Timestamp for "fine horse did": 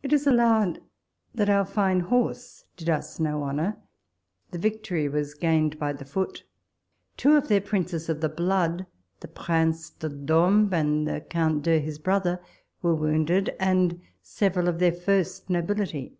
1.66-2.88